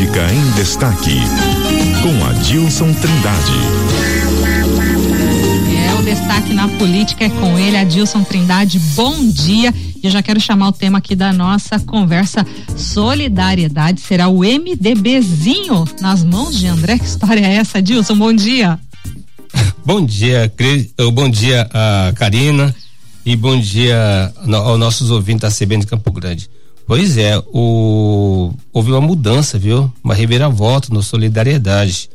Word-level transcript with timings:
Política 0.00 0.32
em 0.32 0.50
Destaque, 0.52 1.20
com 2.02 2.24
Adilson 2.24 2.90
Trindade. 2.94 3.52
É, 5.76 5.94
o 5.94 6.02
destaque 6.02 6.54
na 6.54 6.68
política 6.68 7.26
é 7.26 7.28
com 7.28 7.58
ele, 7.58 7.76
Adilson 7.76 8.24
Trindade. 8.24 8.78
Bom 8.94 9.28
dia. 9.28 9.74
E 10.02 10.06
eu 10.06 10.10
já 10.10 10.22
quero 10.22 10.40
chamar 10.40 10.68
o 10.68 10.72
tema 10.72 10.96
aqui 10.96 11.14
da 11.14 11.34
nossa 11.34 11.78
conversa: 11.78 12.46
solidariedade. 12.78 14.00
Será 14.00 14.28
o 14.28 14.38
MDBzinho 14.38 15.84
nas 16.00 16.24
mãos 16.24 16.58
de 16.58 16.66
André? 16.66 16.98
Que 16.98 17.04
história 17.04 17.46
é 17.46 17.56
essa, 17.56 17.76
Adilson? 17.76 18.16
Bom 18.16 18.32
dia. 18.32 18.80
Bom 19.84 20.02
dia, 20.02 20.50
Cris. 20.56 20.94
Bom 21.12 21.28
dia, 21.28 21.68
a 21.74 22.10
Karina. 22.14 22.74
E 23.26 23.36
bom 23.36 23.60
dia 23.60 24.32
aos 24.46 24.78
nossos 24.78 25.10
ouvintes 25.10 25.42
da 25.42 25.50
CBN 25.50 25.82
de 25.82 25.86
Campo 25.86 26.10
Grande. 26.10 26.48
Pois 26.86 27.16
é, 27.16 27.38
o, 27.52 28.52
houve 28.72 28.90
uma 28.90 29.00
mudança, 29.00 29.58
viu? 29.58 29.92
Uma 30.02 30.14
reviravolta 30.14 30.92
no 30.92 31.02
Solidariedade. 31.02 32.10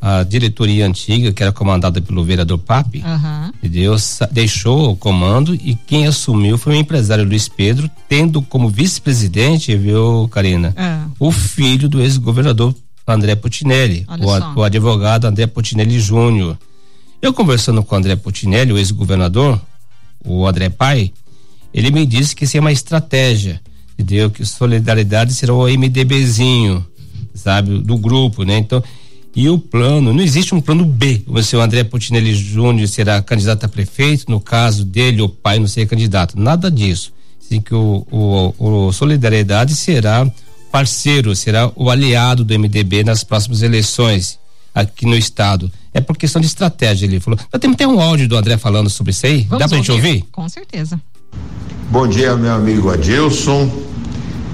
A 0.00 0.22
diretoria 0.22 0.86
antiga, 0.86 1.30
que 1.30 1.42
era 1.42 1.52
comandada 1.52 2.00
pelo 2.00 2.24
vereador 2.24 2.56
Pape, 2.56 3.04
uhum. 3.04 3.52
Deus 3.62 4.20
deixou 4.32 4.92
o 4.92 4.96
comando 4.96 5.54
e 5.54 5.74
quem 5.74 6.06
assumiu 6.06 6.56
foi 6.56 6.72
o 6.72 6.76
empresário 6.76 7.26
Luiz 7.26 7.46
Pedro, 7.46 7.90
tendo 8.08 8.40
como 8.40 8.70
vice-presidente, 8.70 9.76
viu, 9.76 10.26
Karina, 10.32 10.74
uhum. 10.78 11.28
o 11.28 11.30
filho 11.30 11.86
do 11.86 12.00
ex-governador 12.00 12.74
André 13.06 13.34
Putinelli, 13.34 14.06
o, 14.08 14.60
o, 14.60 14.62
advogado 14.62 15.26
André 15.26 15.46
Putinelli 15.46 16.00
Júnior. 16.00 16.56
Eu 17.20 17.34
conversando 17.34 17.82
com 17.82 17.94
o 17.94 17.98
André 17.98 18.16
Putinelli, 18.16 18.72
o 18.72 18.78
ex-governador, 18.78 19.60
o 20.24 20.46
André 20.46 20.70
Pai, 20.70 21.12
ele 21.74 21.90
me 21.90 22.06
disse 22.06 22.34
que 22.34 22.44
isso 22.44 22.56
é 22.56 22.60
uma 22.60 22.72
estratégia 22.72 23.60
entendeu? 24.02 24.30
Que 24.30 24.44
solidariedade 24.44 25.34
será 25.34 25.54
o 25.54 25.66
MDBzinho, 25.66 26.84
sabe, 27.34 27.78
do 27.78 27.96
grupo, 27.96 28.42
né? 28.44 28.58
Então, 28.58 28.82
e 29.34 29.48
o 29.48 29.58
plano, 29.58 30.12
não 30.12 30.22
existe 30.22 30.54
um 30.54 30.60
plano 30.60 30.84
B. 30.84 31.22
O 31.26 31.40
seu 31.42 31.60
André 31.60 31.84
Putinelli 31.84 32.34
Júnior 32.34 32.88
será 32.88 33.22
candidato 33.22 33.64
a 33.64 33.68
prefeito, 33.68 34.30
no 34.30 34.40
caso 34.40 34.84
dele, 34.84 35.22
o 35.22 35.28
pai 35.28 35.58
não 35.58 35.66
ser 35.68 35.86
candidato. 35.86 36.38
Nada 36.38 36.70
disso. 36.70 37.12
Sim 37.38 37.60
que 37.60 37.74
o, 37.74 38.06
o, 38.10 38.86
o 38.88 38.92
Solidariedade 38.92 39.74
será 39.74 40.28
parceiro, 40.70 41.34
será 41.34 41.70
o 41.74 41.90
aliado 41.90 42.44
do 42.44 42.58
MDB 42.58 43.04
nas 43.04 43.24
próximas 43.24 43.62
eleições 43.62 44.38
aqui 44.74 45.04
no 45.06 45.16
estado. 45.16 45.70
É 45.92 46.00
por 46.00 46.16
questão 46.16 46.40
de 46.40 46.46
estratégia, 46.46 47.06
ele 47.06 47.18
falou. 47.18 47.38
Nós 47.52 47.60
temos 47.60 47.74
até 47.74 47.86
um 47.86 48.00
áudio 48.00 48.28
do 48.28 48.36
André 48.36 48.56
falando 48.56 48.88
sobre 48.88 49.10
isso 49.10 49.26
aí. 49.26 49.42
Vamos 49.42 49.58
Dá 49.58 49.68
pra 49.68 49.78
ouvir? 49.78 49.86
gente 49.86 49.90
ouvir? 49.90 50.24
Com 50.30 50.48
certeza. 50.48 51.00
Bom 51.90 52.06
dia, 52.06 52.36
meu 52.36 52.52
amigo 52.52 52.88
Adilson. 52.88 53.68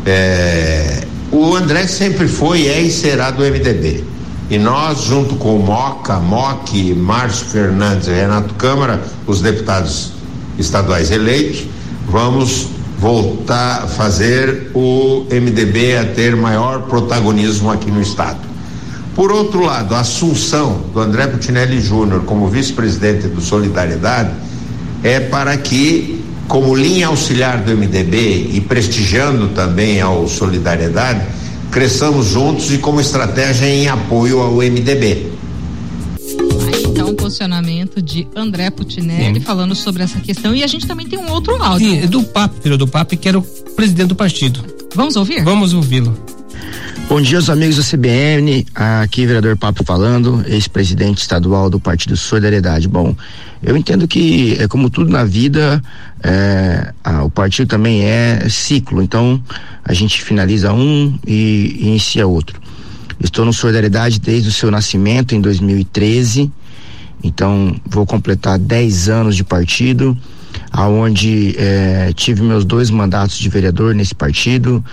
É, 0.07 1.03
o 1.33 1.57
André 1.57 1.87
sempre 1.89 2.29
foi, 2.29 2.69
é 2.69 2.81
e 2.81 2.91
será 2.91 3.33
do 3.33 3.43
MDB. 3.43 4.05
E 4.49 4.59
nós, 4.59 5.03
junto 5.03 5.35
com 5.35 5.57
o 5.57 5.63
Moca, 5.63 6.21
Moque, 6.21 6.95
Márcio 6.95 7.47
Fernandes 7.47 8.07
e 8.07 8.13
Renato 8.13 8.55
Câmara, 8.55 9.03
os 9.27 9.41
deputados 9.41 10.13
estaduais 10.57 11.11
eleitos, 11.11 11.65
vamos 12.09 12.69
voltar 12.99 13.83
a 13.83 13.87
fazer 13.89 14.71
o 14.73 15.27
MDB 15.31 15.97
a 15.97 16.05
ter 16.05 16.37
maior 16.37 16.83
protagonismo 16.83 17.71
aqui 17.71 17.91
no 17.91 18.01
estado. 18.01 18.39
Por 19.17 19.33
outro 19.33 19.65
lado, 19.65 19.95
a 19.95 20.01
assunção 20.01 20.83
do 20.93 21.01
André 21.01 21.27
Putinelli 21.27 21.81
Júnior 21.81 22.23
como 22.25 22.49
vice-presidente 22.49 23.27
do 23.27 23.41
Solidariedade 23.41 24.31
é 25.03 25.19
para 25.19 25.57
que 25.57 26.25
como 26.49 26.75
linha 26.75 27.09
auxiliar 27.09 27.63
do 27.63 27.77
MDB 27.77 28.51
e 28.53 28.61
prestigiando 28.61 29.49
também 29.49 30.01
ao 30.01 30.29
Solidariedade, 30.29 31.27
cresçamos 31.71 32.27
juntos 32.27 32.73
e 32.73 32.79
como 32.79 33.01
estratégia 33.01 33.67
em 33.67 33.89
apoio 33.89 34.41
ao 34.41 34.55
MDB. 34.57 35.33
Aí 36.67 36.83
então 36.85 37.11
o 37.11 37.15
posicionamento 37.15 38.01
de 38.01 38.27
André 38.35 38.71
Putinelli 38.71 39.41
Sim. 39.41 39.41
falando 39.41 39.75
sobre 39.75 40.03
essa 40.03 40.21
questão 40.21 40.55
e 40.55 40.63
a 40.63 40.67
gente 40.67 40.87
também 40.87 41.07
tem 41.07 41.19
um 41.19 41.31
outro 41.31 41.61
áudio. 41.63 41.89
Sim, 41.89 42.07
do 42.07 42.23
Papo, 42.23 42.55
filho 42.63 42.79
do 42.79 42.87
Papo, 42.87 43.17
que 43.17 43.29
era 43.29 43.39
o 43.39 43.43
presidente 43.43 44.09
do 44.09 44.15
partido. 44.15 44.65
Vamos 44.95 45.17
ouvir? 45.17 45.43
Vamos 45.45 45.75
ouvi-lo. 45.75 46.26
Bom 47.09 47.21
dia 47.21 47.39
aos 47.39 47.49
amigos 47.49 47.77
da 47.77 47.85
CBN, 47.85 48.67
aqui 48.75 49.27
vereador 49.27 49.57
Papo 49.57 49.85
falando, 49.85 50.45
ex-presidente 50.45 51.19
estadual 51.19 51.71
do 51.71 51.79
Partido 51.79 52.17
Solidariedade. 52.17 52.89
Bom, 52.89 53.15
eu 53.63 53.77
entendo 53.77 54.09
que 54.09 54.57
é 54.59 54.67
como 54.67 54.91
tudo 54.91 55.09
na 55.09 55.23
vida, 55.23 55.81
é, 56.21 56.93
a, 57.05 57.23
o 57.23 57.31
partido 57.31 57.69
também 57.69 58.05
é 58.05 58.49
ciclo, 58.49 59.01
então 59.01 59.41
a 59.85 59.95
gente 59.95 60.21
finaliza 60.21 60.73
um 60.73 61.17
e, 61.25 61.77
e 61.79 61.87
inicia 61.87 62.27
outro. 62.27 62.61
Estou 63.21 63.45
no 63.45 63.53
Solidariedade 63.53 64.19
desde 64.19 64.49
o 64.49 64.53
seu 64.53 64.69
nascimento 64.69 65.33
em 65.33 65.41
2013, 65.41 66.51
então 67.23 67.77
vou 67.87 68.05
completar 68.05 68.59
10 68.59 69.09
anos 69.09 69.37
de 69.37 69.45
partido, 69.45 70.19
aonde 70.73 71.55
é, 71.57 72.13
tive 72.17 72.43
meus 72.43 72.65
dois 72.65 72.91
mandatos 72.91 73.39
de 73.39 73.49
vereador 73.49 73.95
nesse 73.95 74.15
partido 74.15 74.85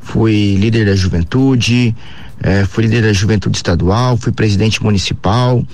fui 0.00 0.56
líder 0.56 0.86
da 0.86 0.96
juventude, 0.96 1.94
eh, 2.42 2.64
fui 2.64 2.84
líder 2.84 3.02
da 3.02 3.12
juventude 3.12 3.56
estadual, 3.56 4.16
fui 4.16 4.32
presidente 4.32 4.82
municipal 4.82 5.64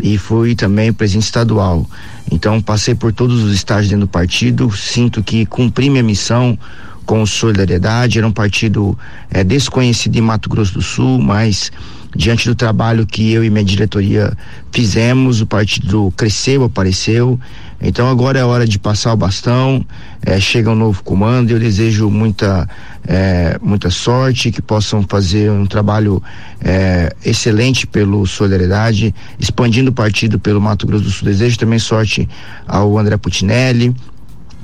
e 0.00 0.16
fui 0.16 0.54
também 0.54 0.92
presidente 0.92 1.24
estadual. 1.24 1.88
Então 2.30 2.60
passei 2.60 2.94
por 2.94 3.12
todos 3.12 3.42
os 3.42 3.52
estágios 3.52 3.90
dentro 3.90 4.06
do 4.06 4.10
partido, 4.10 4.70
sinto 4.76 5.22
que 5.22 5.44
cumpri 5.44 5.90
minha 5.90 6.02
missão 6.02 6.58
com 7.04 7.26
solidariedade, 7.26 8.18
era 8.18 8.26
um 8.26 8.32
partido 8.32 8.96
eh, 9.30 9.42
desconhecido 9.42 10.16
em 10.16 10.20
Mato 10.20 10.48
Grosso 10.48 10.74
do 10.74 10.82
Sul, 10.82 11.20
mas 11.20 11.70
diante 12.14 12.48
do 12.48 12.54
trabalho 12.54 13.06
que 13.06 13.32
eu 13.32 13.44
e 13.44 13.50
minha 13.50 13.64
diretoria 13.64 14.32
fizemos, 14.70 15.40
o 15.40 15.46
partido 15.46 16.12
cresceu, 16.16 16.64
apareceu. 16.64 17.38
Então 17.80 18.08
agora 18.08 18.38
é 18.38 18.44
hora 18.44 18.66
de 18.66 18.78
passar 18.78 19.12
o 19.12 19.16
bastão, 19.16 19.84
é, 20.24 20.38
chega 20.38 20.70
um 20.70 20.74
novo 20.74 21.02
comando 21.02 21.50
eu 21.50 21.58
desejo 21.58 22.08
muita, 22.08 22.68
é, 23.06 23.58
muita 23.60 23.90
sorte, 23.90 24.52
que 24.52 24.62
possam 24.62 25.02
fazer 25.02 25.50
um 25.50 25.66
trabalho 25.66 26.22
é, 26.60 27.12
excelente 27.24 27.86
pelo 27.86 28.24
Solidariedade, 28.26 29.14
expandindo 29.38 29.90
o 29.90 29.92
partido 29.92 30.38
pelo 30.38 30.60
Mato 30.60 30.86
Grosso 30.86 31.04
do 31.04 31.10
Sul. 31.10 31.26
Desejo 31.26 31.58
também 31.58 31.78
sorte 31.78 32.28
ao 32.66 32.96
André 32.98 33.16
Putinelli, 33.16 33.94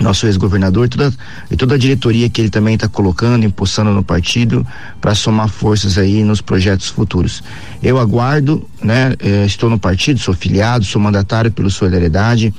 nosso 0.00 0.26
ex-governador 0.26 0.88
toda, 0.88 1.12
e 1.50 1.56
toda 1.56 1.74
a 1.74 1.78
diretoria 1.78 2.28
que 2.28 2.40
ele 2.40 2.50
também 2.50 2.74
está 2.74 2.88
colocando, 2.88 3.44
impulsando 3.44 3.90
no 3.90 4.02
partido 4.02 4.66
para 5.00 5.14
somar 5.14 5.48
forças 5.48 5.98
aí 5.98 6.22
nos 6.22 6.40
projetos 6.40 6.88
futuros. 6.88 7.42
Eu 7.82 7.98
aguardo, 7.98 8.68
né? 8.82 9.14
Eh, 9.18 9.44
estou 9.44 9.68
no 9.68 9.78
partido, 9.78 10.20
sou 10.20 10.34
filiado, 10.34 10.84
sou 10.84 11.00
mandatário 11.00 11.50
pelo 11.50 11.70
Solidariedade 11.70 12.54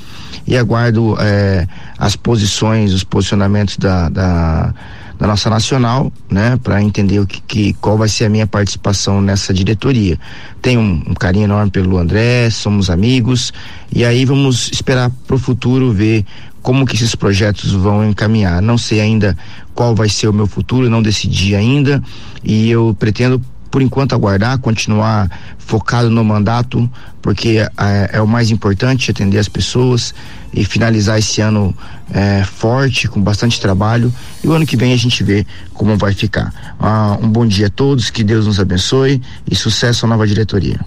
e 0.45 0.57
aguardo 0.57 1.15
eh, 1.19 1.67
as 1.97 2.15
posições, 2.15 2.93
os 2.93 3.03
posicionamentos 3.03 3.77
da, 3.77 4.09
da, 4.09 4.73
da 5.19 5.27
nossa 5.27 5.49
nacional, 5.49 6.11
né? 6.31 6.57
Para 6.63 6.81
entender 6.81 7.19
o 7.19 7.27
que, 7.27 7.41
que, 7.41 7.73
qual 7.73 7.97
vai 7.97 8.07
ser 8.07 8.25
a 8.25 8.29
minha 8.29 8.47
participação 8.47 9.21
nessa 9.21 9.53
diretoria. 9.53 10.17
Tenho 10.61 10.79
um, 10.79 11.03
um 11.09 11.13
carinho 11.13 11.43
enorme 11.43 11.69
pelo 11.69 11.97
André, 11.97 12.49
somos 12.49 12.89
amigos 12.89 13.51
e 13.93 14.05
aí 14.05 14.23
vamos 14.23 14.71
esperar 14.71 15.11
para 15.27 15.35
o 15.35 15.39
futuro 15.39 15.91
ver 15.91 16.25
como 16.61 16.85
que 16.85 16.95
esses 16.95 17.15
projetos 17.15 17.73
vão 17.73 18.09
encaminhar. 18.09 18.61
Não 18.61 18.77
sei 18.77 19.01
ainda 19.01 19.37
qual 19.75 19.93
vai 19.93 20.07
ser 20.07 20.29
o 20.29 20.33
meu 20.33 20.47
futuro, 20.47 20.89
não 20.89 21.01
decidi 21.01 21.53
ainda 21.53 22.01
e 22.41 22.69
eu 22.69 22.95
pretendo 22.97 23.41
por 23.69 23.81
enquanto 23.81 24.13
aguardar, 24.13 24.57
continuar 24.59 25.29
focado 25.57 26.09
no 26.09 26.23
mandato, 26.23 26.89
porque 27.21 27.57
é, 27.77 28.09
é 28.13 28.21
o 28.21 28.27
mais 28.27 28.49
importante 28.51 29.11
atender 29.11 29.37
as 29.37 29.47
pessoas 29.47 30.13
e 30.53 30.65
finalizar 30.65 31.19
esse 31.19 31.41
ano 31.41 31.75
é, 32.11 32.43
forte, 32.43 33.07
com 33.07 33.21
bastante 33.21 33.59
trabalho. 33.59 34.13
E 34.43 34.47
o 34.47 34.53
ano 34.53 34.65
que 34.65 34.75
vem 34.75 34.93
a 34.93 34.97
gente 34.97 35.23
vê 35.23 35.45
como 35.73 35.97
vai 35.97 36.13
ficar. 36.13 36.75
Ah, 36.79 37.17
um 37.21 37.29
bom 37.29 37.45
dia 37.45 37.67
a 37.67 37.69
todos, 37.69 38.09
que 38.09 38.23
Deus 38.23 38.47
nos 38.47 38.59
abençoe 38.59 39.21
e 39.49 39.55
sucesso 39.55 40.05
à 40.05 40.09
nova 40.09 40.25
diretoria. 40.25 40.79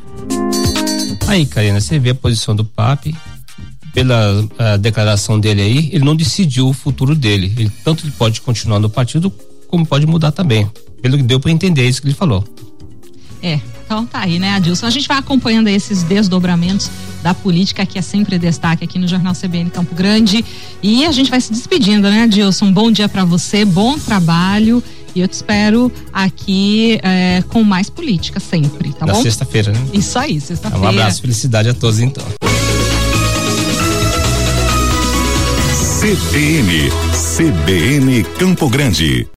Aí, 1.28 1.46
Karina, 1.46 1.80
você 1.80 1.98
vê 1.98 2.10
a 2.10 2.14
posição 2.14 2.54
do 2.54 2.64
PAP, 2.64 3.14
pela 3.92 4.48
declaração 4.80 5.38
dele 5.38 5.60
aí, 5.60 5.90
ele 5.92 6.04
não 6.04 6.16
decidiu 6.16 6.68
o 6.68 6.72
futuro 6.72 7.14
dele. 7.14 7.52
Ele 7.56 7.70
tanto 7.84 8.04
ele 8.04 8.12
pode 8.12 8.40
continuar 8.40 8.78
no 8.78 8.88
partido 8.88 9.32
como 9.68 9.86
pode 9.86 10.06
mudar 10.06 10.32
também. 10.32 10.68
Pelo 11.00 11.16
que 11.16 11.22
deu 11.22 11.38
para 11.40 11.50
entender 11.50 11.88
isso 11.88 12.00
que 12.00 12.08
ele 12.08 12.14
falou. 12.14 12.44
É, 13.42 13.60
então 13.84 14.06
tá 14.06 14.20
aí, 14.20 14.38
né, 14.38 14.54
Adilson? 14.54 14.86
A 14.86 14.90
gente 14.90 15.08
vai 15.08 15.18
acompanhando 15.18 15.66
esses 15.68 16.02
desdobramentos 16.04 16.88
da 17.22 17.34
política 17.34 17.84
que 17.84 17.98
é 17.98 18.02
sempre 18.02 18.38
destaque 18.38 18.84
aqui 18.84 18.98
no 18.98 19.08
Jornal 19.08 19.34
CBN 19.34 19.68
Campo 19.70 19.94
Grande. 19.94 20.44
E 20.82 21.04
a 21.04 21.12
gente 21.12 21.30
vai 21.30 21.40
se 21.40 21.52
despedindo, 21.52 22.08
né, 22.08 22.22
Adilson? 22.22 22.72
Bom 22.72 22.90
dia 22.90 23.08
para 23.08 23.24
você, 23.24 23.64
bom 23.64 23.98
trabalho. 23.98 24.82
E 25.14 25.20
eu 25.20 25.28
te 25.28 25.34
espero 25.34 25.92
aqui 26.12 26.98
é, 27.02 27.42
com 27.48 27.62
mais 27.62 27.90
política 27.90 28.40
sempre, 28.40 28.92
tá 28.94 29.04
Na 29.04 29.12
bom? 29.12 29.22
sexta-feira, 29.22 29.72
né? 29.72 29.80
Isso 29.92 30.18
aí, 30.18 30.40
sexta-feira. 30.40 30.84
Um 30.84 30.88
abraço, 30.88 31.20
felicidade 31.20 31.68
a 31.68 31.74
todos 31.74 31.98
então. 32.00 32.24
CBN, 36.00 36.90
CBN 37.36 38.24
Campo 38.38 38.68
Grande. 38.68 39.28